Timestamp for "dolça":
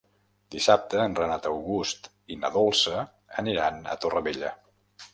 2.57-3.07